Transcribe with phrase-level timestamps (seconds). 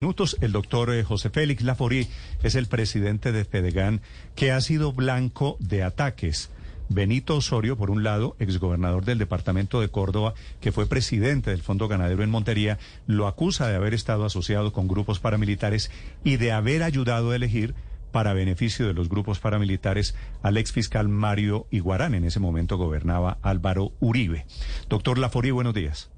[0.00, 0.36] minutos.
[0.40, 2.06] El doctor eh, José Félix Laforí
[2.44, 4.00] es el presidente de Fedegan,
[4.36, 6.52] que ha sido blanco de ataques.
[6.88, 11.88] Benito Osorio, por un lado, exgobernador del departamento de Córdoba, que fue presidente del Fondo
[11.88, 15.90] Ganadero en Montería, lo acusa de haber estado asociado con grupos paramilitares
[16.22, 17.74] y de haber ayudado a elegir
[18.12, 22.14] para beneficio de los grupos paramilitares al exfiscal Mario Iguarán.
[22.14, 24.46] En ese momento gobernaba Álvaro Uribe.
[24.88, 26.08] Doctor Laforí, buenos días.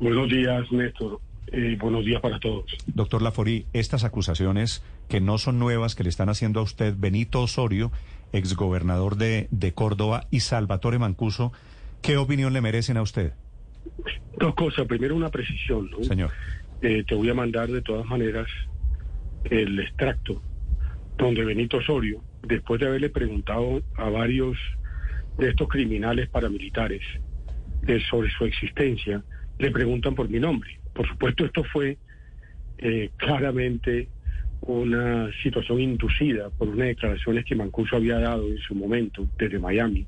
[0.00, 1.20] Buenos días, Néstor.
[1.52, 2.64] Eh, buenos días para todos.
[2.86, 7.42] Doctor Laforí, estas acusaciones que no son nuevas que le están haciendo a usted Benito
[7.42, 7.90] Osorio,
[8.32, 11.52] exgobernador de, de Córdoba, y Salvatore Mancuso,
[12.02, 13.32] ¿qué opinión le merecen a usted?
[14.36, 14.86] Dos cosas.
[14.86, 15.90] Primero, una precisión.
[15.90, 16.04] ¿no?
[16.04, 16.30] Señor.
[16.82, 18.46] Eh, te voy a mandar de todas maneras
[19.44, 20.42] el extracto
[21.16, 24.56] donde Benito Osorio, después de haberle preguntado a varios
[25.36, 27.02] de estos criminales paramilitares
[27.86, 29.22] eh, sobre su existencia,
[29.58, 30.78] le preguntan por mi nombre.
[30.94, 31.96] Por supuesto, esto fue
[32.78, 34.08] eh, claramente
[34.60, 40.06] una situación inducida por unas declaraciones que Mancuso había dado en su momento desde Miami,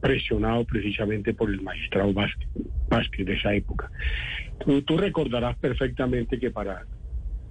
[0.00, 2.48] presionado precisamente por el magistrado Vázquez,
[2.88, 3.90] Vázquez de esa época.
[4.64, 6.84] Tú, tú recordarás perfectamente que para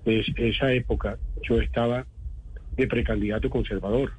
[0.05, 2.05] es, esa época yo estaba
[2.77, 4.13] de precandidato conservador,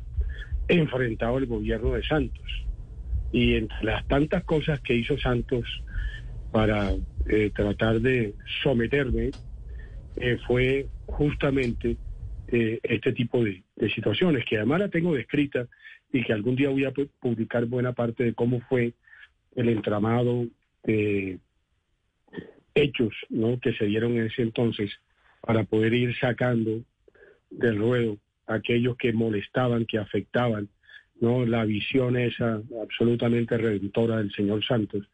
[0.69, 2.45] enfrentado al gobierno de Santos.
[3.33, 5.65] Y entre las tantas cosas que hizo Santos
[6.53, 6.93] para
[7.29, 9.31] eh, tratar de someterme
[10.17, 11.97] eh, fue justamente
[12.49, 15.67] eh, este tipo de, de, situaciones, que además la tengo descrita
[16.13, 18.93] y que algún día voy a publicar buena parte de cómo fue
[19.57, 20.47] el entramado
[20.85, 21.39] de
[22.75, 23.59] hechos ¿no?
[23.59, 24.93] que se dieron en ese entonces
[25.41, 26.83] para poder ir sacando
[27.51, 30.69] del ruedo aquellos que molestaban, que afectaban
[31.21, 35.09] no la visión esa absolutamente redentora del señor Santos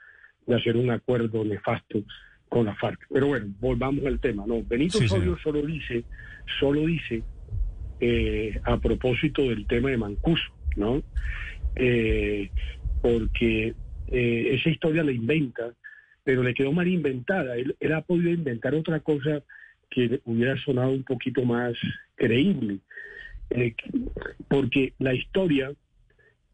[0.47, 2.03] de hacer un acuerdo nefasto
[2.48, 3.07] con la FARC.
[3.12, 4.45] Pero bueno, volvamos al tema.
[4.47, 6.05] No, Benito sí, Osorio solo dice,
[6.61, 7.23] solo dice
[8.01, 11.03] eh, a propósito del tema de Mancuso, ¿no?
[11.77, 12.51] Eh,
[13.01, 13.75] porque
[14.08, 15.73] eh, esa historia la inventa,
[16.23, 17.57] pero le quedó mal inventada.
[17.57, 19.42] Él, él, ha podido inventar otra cosa
[19.91, 21.74] que hubiera sonado un poquito más
[22.14, 22.79] creíble,
[23.51, 23.74] eh,
[24.48, 25.73] porque la historia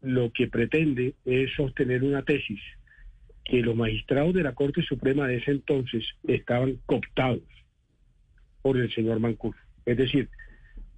[0.01, 2.61] lo que pretende es sostener una tesis
[3.49, 7.41] que los magistrados de la Corte Suprema de ese entonces estaban cooptados
[8.61, 9.59] por el señor Mancuso.
[9.85, 10.29] Es decir,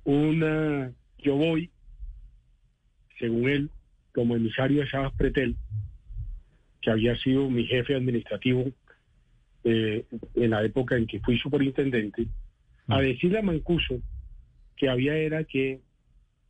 [0.03, 1.69] una, yo voy,
[3.19, 3.69] según él,
[4.13, 5.55] como emisario de Sabas Pretel,
[6.81, 8.69] que había sido mi jefe administrativo
[9.63, 10.03] eh,
[10.35, 12.27] en la época en que fui superintendente,
[12.87, 14.01] a decirle a Mancuso
[14.75, 15.79] que había era que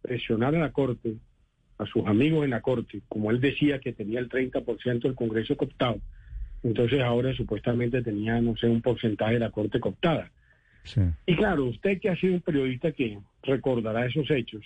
[0.01, 1.17] presionar a la Corte
[1.81, 5.57] a sus amigos en la Corte, como él decía que tenía el 30% del Congreso
[5.57, 5.99] cooptado,
[6.63, 10.29] entonces ahora supuestamente tenía, no sé, un porcentaje de la Corte cooptada.
[10.83, 11.01] Sí.
[11.25, 14.61] Y claro, usted que ha sido un periodista que recordará esos hechos,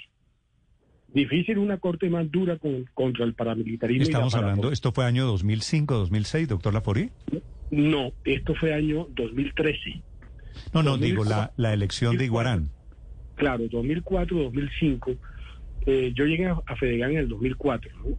[1.13, 4.03] difícil una corte más dura con, contra el paramilitarismo.
[4.03, 7.11] Estamos hablando, ¿esto fue año 2005, 2006, doctor Laforí?
[7.71, 10.01] No, esto fue año 2013.
[10.73, 12.69] No, no, 2004, digo la, la elección 2004, de Iguarán.
[13.35, 15.15] Claro, 2004, 2005
[15.85, 17.91] eh, yo llegué a, Fedegan en el 2004.
[17.97, 18.17] ¿no?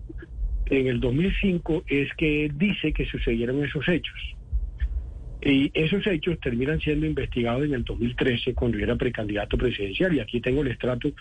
[0.66, 4.14] En el 2005 es que dice que sucedieron esos hechos.
[5.42, 10.14] Y esos hechos terminan siendo investigados en el 2013 cuando yo era precandidato presidencial.
[10.14, 11.12] Y aquí tengo el estrato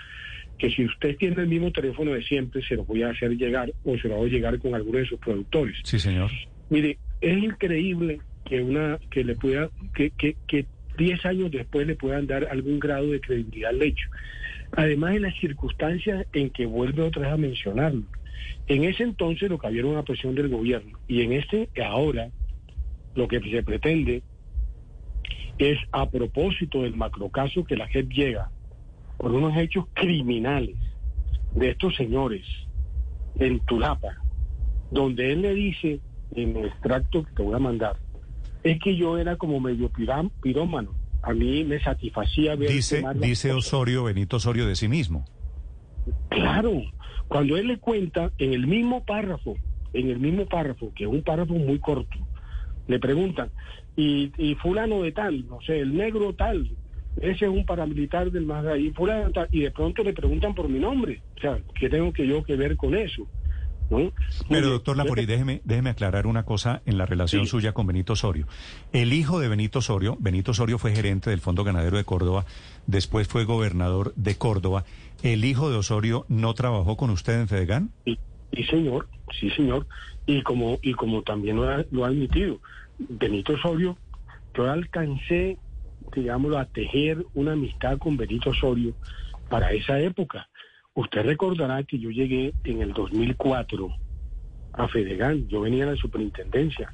[0.57, 3.72] que si usted tiene el mismo teléfono de siempre, se lo voy a hacer llegar
[3.84, 5.78] o se lo voy a llegar con alguno de sus productores.
[5.84, 6.31] Sí, señor.
[6.69, 10.66] Mire, es increíble que una que le pueda que que, que
[10.97, 14.09] 10 años después le puedan dar algún grado de credibilidad al hecho.
[14.75, 18.03] Además, en las circunstancias en que vuelve otra vez a mencionarlo.
[18.68, 22.30] En ese entonces lo que había era una presión del gobierno y en este ahora
[23.16, 24.24] lo que se pretende
[25.58, 28.50] es a propósito del macrocaso que la JEP llega
[29.18, 30.75] por unos hechos criminales
[31.53, 32.46] de estos señores
[33.40, 34.18] en Tulapa,
[34.91, 36.00] donde él le dice
[36.35, 37.96] en el extracto que te voy a mandar,
[38.64, 39.90] es que yo era como medio
[40.41, 40.91] pirómano.
[41.25, 42.69] A mí me satisfacía ver...
[42.69, 45.26] Dice, dice Osorio, Benito Osorio de sí mismo.
[46.29, 46.84] Claro,
[47.28, 49.58] cuando él le cuenta en el mismo párrafo,
[49.94, 52.20] en el mismo párrafo, que es un párrafo muy corto,
[52.88, 53.49] le preguntan,
[53.96, 56.70] y, y fulano de tal, no sé, el negro tal,
[57.17, 60.70] ese es un paramilitar del más y fulano tal, y de pronto le preguntan por
[60.70, 61.23] mi nombre.
[61.38, 63.28] O sea, ¿qué tengo que yo que ver con eso?
[63.90, 64.11] ¿No?
[64.49, 67.52] Pero doctor Lapori, déjeme, déjeme aclarar una cosa en la relación sí.
[67.52, 68.47] suya con Benito Osorio.
[68.93, 72.46] El hijo de Benito Osorio, Benito Osorio fue gerente del Fondo Ganadero de Córdoba,
[72.87, 74.85] después fue gobernador de Córdoba.
[75.23, 77.91] ¿El hijo de Osorio no trabajó con usted en Fedegan?
[78.05, 78.17] Sí,
[78.53, 79.08] sí señor,
[79.40, 79.87] sí señor.
[80.26, 82.59] Y como, y como también lo ha, lo ha admitido,
[82.97, 83.97] Benito Osorio,
[84.55, 85.58] yo alcancé
[86.14, 88.93] digámoslo, a tejer una amistad con Benito Osorio
[89.49, 90.49] para esa época.
[90.96, 93.90] Usted recordará que yo llegué en el 2004
[94.72, 96.94] a Fedegan, yo venía a la superintendencia.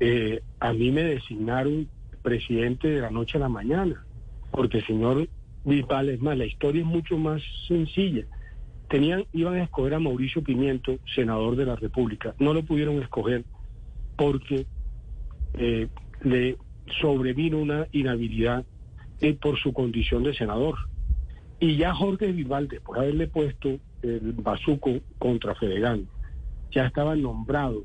[0.00, 1.88] Eh, a mí me designaron
[2.20, 4.04] presidente de la noche a la mañana,
[4.50, 5.28] porque el señor
[5.64, 8.24] Bisbal, es más, la historia es mucho más sencilla.
[8.88, 12.34] Tenían, iban a escoger a Mauricio Pimiento, senador de la República.
[12.40, 13.44] No lo pudieron escoger
[14.16, 14.66] porque
[15.54, 15.86] eh,
[16.22, 16.56] le
[17.00, 18.64] sobrevino una inhabilidad
[19.20, 20.74] eh, por su condición de senador.
[21.62, 26.08] Y ya Jorge Vivalde, por haberle puesto el bazuco contra Fedegan,
[26.72, 27.84] ya estaba nombrado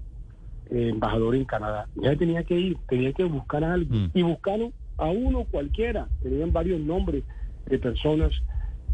[0.71, 1.87] eh, embajador en Canadá.
[1.93, 4.09] Ya tenía que ir, tenía que buscar a alguien.
[4.15, 6.07] Y buscaron a uno cualquiera.
[6.23, 7.23] Tenían varios nombres
[7.67, 8.31] de personas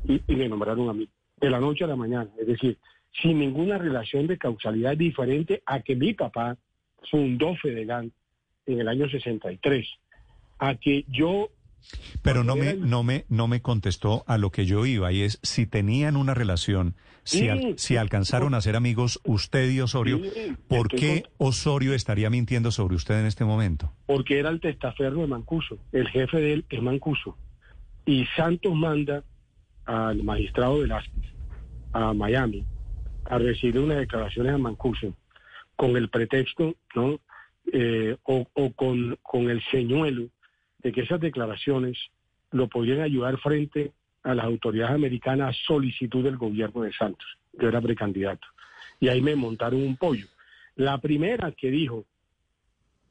[0.03, 1.07] y, y me nombraron a mí.
[1.39, 2.29] De la noche a la mañana.
[2.37, 2.77] Es decir,
[3.21, 6.57] sin ninguna relación de causalidad diferente a que mi papá
[7.09, 8.11] fundó Fedegan
[8.65, 9.87] en el año 63.
[10.59, 11.47] A que yo
[12.21, 15.39] pero no me, no me, no me contestó a lo que yo iba y es
[15.43, 20.53] si tenían una relación, si, al- si alcanzaron a ser amigos usted y Osorio, Sí,
[20.67, 23.91] ¿por qué con- Osorio estaría mintiendo sobre usted en este momento?
[24.05, 25.77] porque era el testaferro de Mancuso.
[25.91, 27.37] El jefe de él es Mancuso.
[28.05, 29.23] Y Santos manda
[29.85, 31.23] al magistrado Velázquez
[31.93, 32.65] a Miami
[33.25, 35.15] a recibir unas declaraciones a Mancuso
[35.75, 37.19] con el pretexto, ¿no?
[37.71, 40.27] Eh, o o con, con el señuelo
[40.83, 41.97] de que esas declaraciones
[42.51, 43.93] lo podían ayudar frente
[44.23, 47.27] a las autoridades americanas a solicitud del gobierno de Santos.
[47.53, 48.47] Yo era precandidato.
[48.99, 50.27] Y ahí me montaron un pollo.
[50.75, 52.05] La primera que dijo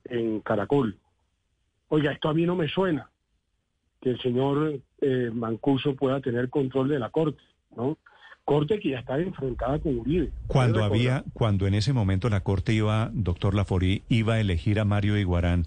[0.04, 0.96] en Caracol,
[1.88, 3.10] oiga, esto a mí no me suena,
[4.00, 7.42] que el señor eh, Mancuso pueda tener control de la Corte,
[7.76, 7.98] ¿no?
[8.44, 10.32] Corte que ya está enfrentada con Uribe.
[10.48, 14.84] Cuando había, cuando en ese momento la corte iba, doctor Laforí, iba a elegir a
[14.84, 15.66] Mario Iguarán,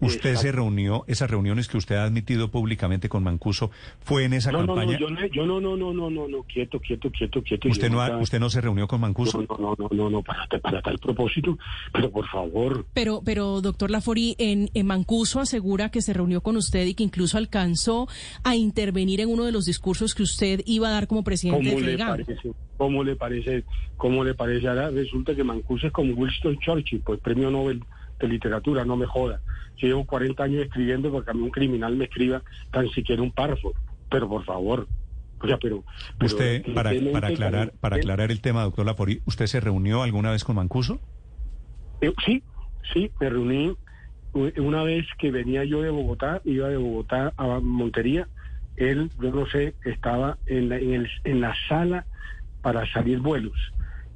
[0.00, 4.52] usted se reunió, esas reuniones que usted ha admitido públicamente con Mancuso, ¿fue en esa
[4.52, 4.92] No, no, campaña?
[4.92, 7.68] no, yo no, yo no, no, no, no, no, no, quieto, quieto, quieto, quieto.
[7.68, 9.40] ¿Usted yo no, ha- nunca- ¿Usted no se reunió con Mancuso?
[9.48, 11.58] No, no, no, no, no, para, para tal propósito,
[11.92, 16.56] pero por favor, Pero, pero doctor Lafori, en, en Mancuso asegura que se reunió con
[16.56, 18.08] usted y que incluso alcanzó
[18.44, 21.80] a intervenir en uno de los discursos que usted iba a dar como presidente ¿cómo
[21.80, 22.08] de le FEDEGAN.
[22.24, 22.50] parece?
[22.76, 23.64] ¿Cómo le parece?
[23.96, 24.68] ¿Cómo le parece?
[24.68, 27.82] Ahora resulta que Mancuso es como Winston Churchill, pues premio Nobel
[28.18, 29.40] de literatura, no me joda.
[29.76, 33.32] Yo llevo 40 años escribiendo porque a mí un criminal me escriba tan siquiera un
[33.32, 33.72] párrafo,
[34.10, 34.88] pero por favor.
[35.40, 35.84] O sea, pero...
[36.18, 40.32] pero Usted, para, para aclarar, para aclarar el tema, doctor Laforí, ¿usted se reunió alguna
[40.32, 40.98] vez con Mancuso?
[42.00, 42.42] Eh, sí,
[42.92, 43.76] sí, me reuní
[44.56, 48.28] una vez que venía yo de Bogotá, iba de Bogotá a Montería,
[48.76, 52.06] él, yo no sé, estaba en la, en, el- en la sala
[52.62, 53.56] para salir vuelos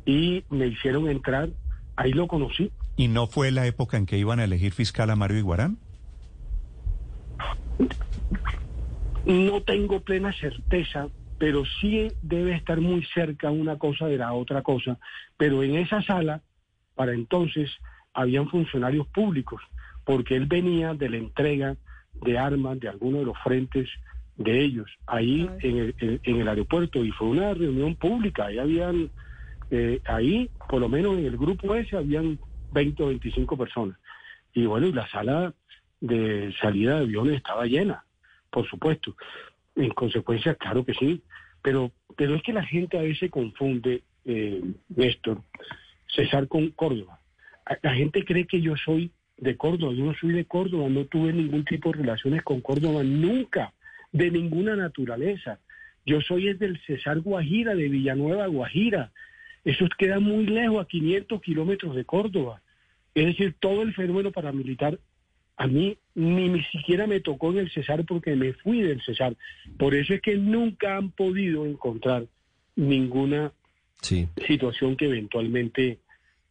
[0.04, 1.48] y me hicieron entrar,
[1.96, 2.70] ahí lo conocí.
[2.96, 5.78] ¿Y no fue la época en que iban a elegir fiscal a Mario Iguarán?
[9.24, 11.08] No tengo plena certeza,
[11.38, 14.98] pero sí debe estar muy cerca una cosa de la otra cosa.
[15.36, 16.42] Pero en esa sala,
[16.94, 17.70] para entonces,
[18.12, 19.62] habían funcionarios públicos,
[20.04, 21.76] porque él venía de la entrega
[22.20, 23.88] de armas de algunos de los frentes
[24.36, 28.58] de ellos, ahí en el, en- en el aeropuerto, y fue una reunión pública, ahí
[28.58, 29.10] habían,
[29.70, 32.38] eh, ahí, por lo menos en el grupo ese, habían
[32.72, 33.98] 20 o 25 personas.
[34.52, 35.54] Y bueno, y la sala
[36.00, 38.04] de salida de aviones estaba llena
[38.52, 39.16] por supuesto.
[39.74, 41.22] En consecuencia, claro que sí.
[41.62, 44.62] Pero, pero es que la gente a veces confunde, eh,
[44.94, 45.42] Néstor,
[46.06, 47.18] César con Córdoba.
[47.82, 49.94] La gente cree que yo soy de Córdoba.
[49.94, 50.88] Yo no soy de Córdoba.
[50.88, 53.72] No tuve ningún tipo de relaciones con Córdoba nunca,
[54.12, 55.58] de ninguna naturaleza.
[56.04, 59.12] Yo soy es del César Guajira, de Villanueva, Guajira.
[59.64, 62.60] Eso queda muy lejos, a 500 kilómetros de Córdoba.
[63.14, 64.98] Es decir, todo el fenómeno paramilitar
[65.56, 69.36] a mí ni, ni siquiera me tocó en el Cesar porque me fui del Cesar.
[69.78, 72.26] Por eso es que nunca han podido encontrar
[72.74, 73.52] ninguna
[74.00, 74.26] Sí.
[74.48, 75.98] situación que eventualmente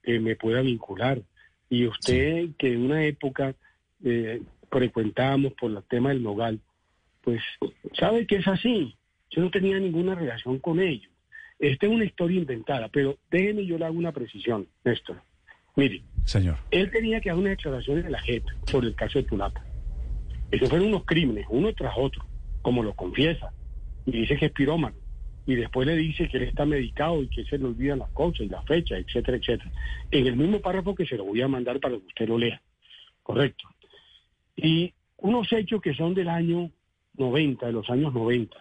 [0.04, 1.22] eh, me pueda vincular.
[1.70, 3.56] Y usted, que en una época
[4.04, 6.60] eh, frecuentábamos por el tema del Nogal,
[7.22, 7.42] pues
[7.94, 8.96] sabe que es así.
[9.30, 11.11] Yo no tenía ninguna relación con ellos.
[11.62, 15.22] Esta es una historia inventada, pero déjeme yo le hago una precisión, Néstor.
[15.76, 16.58] Mire, Señor.
[16.72, 19.64] él tenía que dar unas declaraciones de la JEP sobre el caso de Tulapa.
[20.50, 22.26] Esos fueron unos crímenes, uno tras otro,
[22.64, 23.54] como lo confiesa.
[24.08, 24.96] Y dice que es pirómano.
[25.46, 28.42] Y después le dice que él está medicado y que se le olvidan las cosas
[28.42, 29.72] y las fechas, etcétera, etcétera.
[30.10, 32.60] En el mismo párrafo que se lo voy a mandar para que usted lo lea.
[33.22, 33.68] Correcto.
[34.56, 36.72] Y unos hechos que son del año
[37.18, 38.58] 90, de los años 90,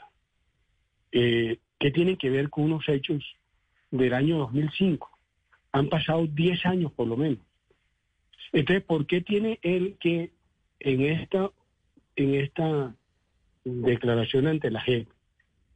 [1.13, 3.25] eh, que tienen que ver con unos hechos
[3.91, 5.11] del año 2005
[5.73, 7.41] han pasado 10 años por lo menos.
[8.53, 10.31] Entonces, ¿por qué tiene él que
[10.79, 11.51] en esta
[12.17, 12.95] en esta
[13.65, 15.09] declaración ante la JEP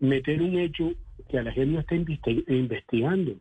[0.00, 0.92] meter un hecho
[1.28, 3.36] que a la JEP no está investigando.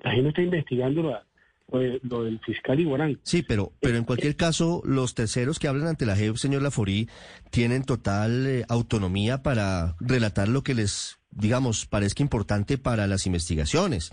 [0.00, 1.24] La JEP no está investigando
[1.72, 3.18] lo, del fiscal Iguarán.
[3.22, 7.08] Sí, pero, pero en cualquier caso, los terceros que hablan ante la JEP, señor Laforí,
[7.50, 14.12] tienen total eh, autonomía para relatar lo que les digamos, parezca importante para las investigaciones.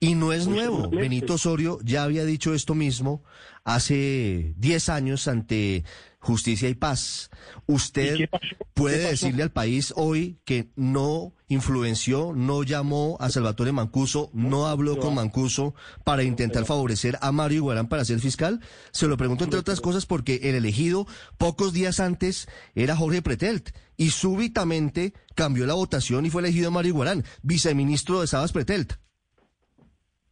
[0.00, 0.88] Y no es nuevo.
[0.88, 3.22] Benito Osorio ya había dicho esto mismo
[3.64, 5.84] hace 10 años ante
[6.22, 7.30] Justicia y Paz.
[7.66, 8.30] Usted
[8.74, 14.98] puede decirle al país hoy que no influenció, no llamó a Salvatore Mancuso, no habló
[14.98, 15.74] con Mancuso
[16.04, 18.60] para intentar favorecer a Mario Iguarán para ser fiscal.
[18.92, 23.70] Se lo pregunto entre otras cosas porque el elegido pocos días antes era Jorge Pretelt
[23.96, 28.92] y súbitamente cambió la votación y fue elegido Mario Iguarán, viceministro de Sabas Pretelt.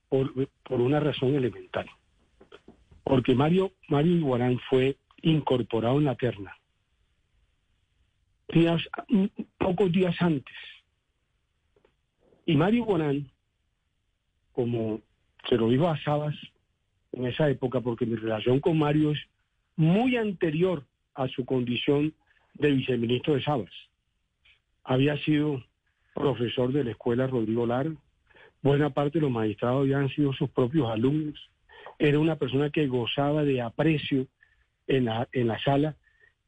[0.09, 0.33] Por,
[0.63, 1.87] por una razón elemental.
[3.03, 6.57] Porque Mario, Mario Iguarán fue incorporado en la terna.
[8.49, 8.83] Días,
[9.59, 10.57] pocos días antes.
[12.47, 13.31] Y Mario Guarán,
[14.53, 15.01] como
[15.49, 16.35] se lo dijo a Sabas
[17.13, 19.19] en esa época, porque mi relación con Mario es
[19.77, 20.85] muy anterior
[21.15, 22.13] a su condición
[22.55, 23.73] de viceministro de Sabas.
[24.85, 25.63] Había sido
[26.15, 27.89] profesor de la escuela Rodrigo Lar,
[28.63, 31.39] buena parte de los magistrados habían sido sus propios alumnos,
[31.99, 34.27] era una persona que gozaba de aprecio
[34.91, 35.97] en la, en la sala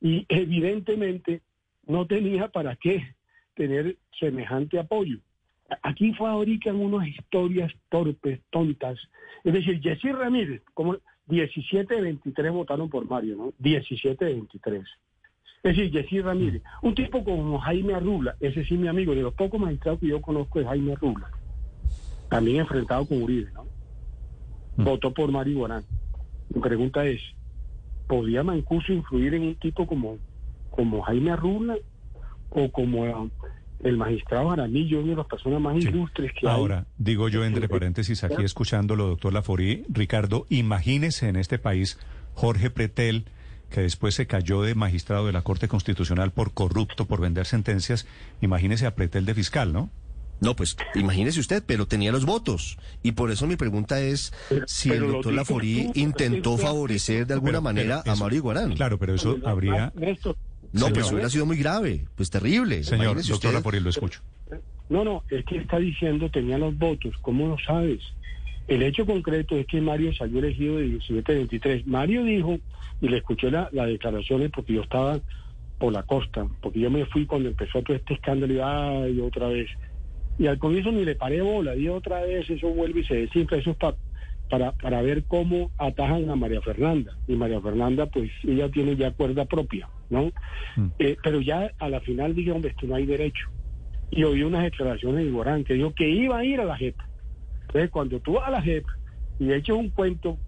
[0.00, 1.42] y evidentemente
[1.86, 3.14] no tenía para qué
[3.54, 5.18] tener semejante apoyo.
[5.82, 8.98] Aquí fabrican unas historias torpes, tontas.
[9.44, 10.96] Es decir, Jessy Ramírez, como
[11.26, 13.52] 17 de 23 votaron por Mario, ¿no?
[13.58, 14.82] 17 de 23.
[15.62, 19.34] Es decir, Jessy Ramírez, un tipo como Jaime Arrula, ese sí mi amigo, de los
[19.34, 21.30] pocos magistrados que yo conozco es Jaime Arrula,
[22.28, 23.64] también enfrentado con Uribe, ¿no?
[24.76, 24.84] Mm.
[24.84, 25.84] Votó por Mario Guarán.
[26.52, 27.20] Mi pregunta es,
[28.12, 30.18] ¿podía Mancuso influir en un tipo como,
[30.70, 31.78] como Jaime Arrula
[32.50, 33.30] o como
[33.82, 38.22] el magistrado Aramillo, una de las personas más ilustres que Ahora, digo yo entre paréntesis
[38.22, 41.98] aquí escuchándolo, doctor Laforí, Ricardo, imagínese en este país
[42.34, 43.24] Jorge Pretel,
[43.70, 48.06] que después se cayó de magistrado de la Corte Constitucional por corrupto, por vender sentencias,
[48.42, 49.88] imagínese a Pretel de fiscal, ¿no?
[50.42, 52.76] No, pues imagínese usted, pero tenía los votos.
[53.04, 54.32] Y por eso mi pregunta es
[54.66, 58.74] si el doctor Laforí intentó favorecer de alguna manera a Mario Iguarán.
[58.74, 59.92] Claro, pero eso habría...
[60.72, 62.82] No, pues hubiera sido muy grave, pues terrible.
[62.82, 64.20] Señor, doctor Laforí, lo escucho.
[64.88, 68.00] No, no, es que está diciendo tenía los votos, ¿cómo lo sabes?
[68.66, 71.84] El hecho concreto es que Mario salió elegido de 17-23.
[71.86, 72.58] Mario dijo,
[73.00, 75.20] y le escuché la, las declaraciones porque yo estaba
[75.78, 78.52] por la costa, porque yo me fui cuando empezó todo este escándalo
[79.08, 79.68] y, y otra vez
[80.38, 83.58] y al comienzo ni le paré bola, y otra vez eso vuelve y se desinfla,
[83.58, 87.16] eso es para, para ver cómo atajan a María Fernanda.
[87.26, 90.32] Y María Fernanda, pues ella tiene ya cuerda propia, ¿no?
[90.76, 90.86] Mm.
[90.98, 93.48] Eh, pero ya a la final dije, hombre, esto no hay derecho.
[94.10, 96.96] Y oí unas declaraciones de Igorán que dijo que iba a ir a la JEP.
[97.62, 98.84] Entonces, cuando tú vas a la JEP
[99.38, 100.38] y echas un cuento,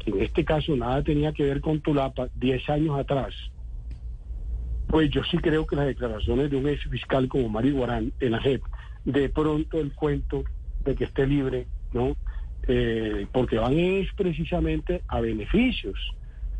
[0.00, 3.32] que en este caso nada tenía que ver con Tulapa, 10 años atrás,
[4.88, 8.32] pues yo sí creo que las declaraciones de un ex fiscal como Mario Guarán en
[8.32, 8.62] la JEP
[9.06, 10.44] de pronto el cuento
[10.84, 12.16] de que esté libre, ¿no?
[12.68, 15.98] Eh, porque van es precisamente a beneficios.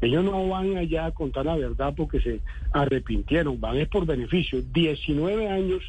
[0.01, 2.41] Ellos no van allá a contar la verdad porque se
[2.73, 4.73] arrepintieron, van es por beneficios.
[4.73, 5.83] 19 años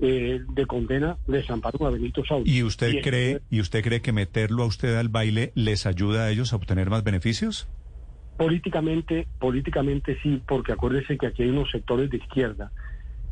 [0.00, 2.44] eh, de condena de desamparo a Benito Saúl.
[2.46, 6.30] ¿Y usted cree y usted cree que meterlo a usted al baile les ayuda a
[6.30, 7.66] ellos a obtener más beneficios?
[8.36, 12.70] Políticamente, políticamente sí, porque acuérdese que aquí hay unos sectores de izquierda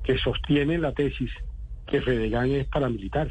[0.03, 1.31] que sostienen la tesis
[1.87, 3.29] que Fedegan es paramilitar.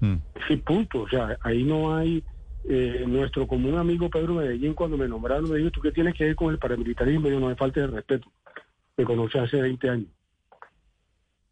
[0.00, 0.16] Mm.
[0.46, 1.02] Sí, punto.
[1.02, 2.22] O sea, ahí no hay...
[2.70, 6.24] Eh, nuestro común amigo Pedro Medellín, cuando me nombraron, me dijo, ¿tú qué tienes que
[6.24, 7.28] ver con el paramilitarismo?
[7.28, 8.30] Yo no me falta de respeto.
[8.96, 10.08] Me conoce hace 20 años.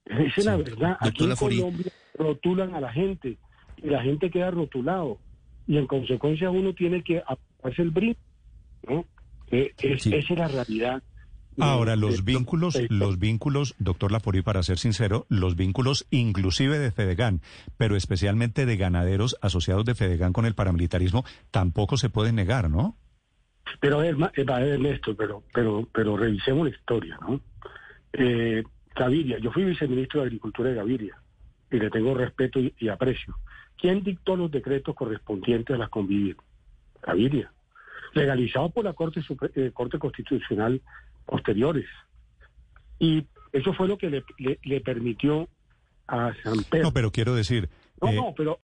[0.04, 0.96] Esa es la verdad.
[1.00, 3.38] Aquí en Colombia rotulan a la gente
[3.82, 5.18] y la gente queda rotulado.
[5.66, 7.22] Y en consecuencia uno tiene que
[7.62, 8.20] hacer el brinco.
[8.88, 9.04] ¿no?
[9.50, 11.02] Eh, esa es la realidad.
[11.58, 17.40] Ahora, los vínculos, los vínculos, doctor Laforí, para ser sincero, los vínculos inclusive de Fedegan,
[17.76, 22.96] pero especialmente de ganaderos asociados de Fedegan con el paramilitarismo, tampoco se pueden negar, ¿no?
[23.80, 27.40] Pero a ver, Ernesto, pero, pero, pero revisemos la historia, ¿no?
[28.12, 28.62] Eh,
[28.94, 31.16] Gaviria, yo fui viceministro de Agricultura de Gaviria
[31.70, 33.36] y le tengo respeto y, aprecio.
[33.76, 36.36] ¿Quién dictó los decretos correspondientes a las convivir?
[37.02, 37.52] Gaviria.
[38.14, 39.20] Legalizado por la Corte,
[39.54, 40.80] eh, Corte Constitucional
[41.26, 41.86] posteriores.
[42.98, 44.24] Y eso fue lo que le,
[44.62, 45.48] le, permitió
[46.06, 46.84] a San Pedro.
[46.84, 47.68] No, pero quiero decir...
[48.00, 48.54] No, no, pero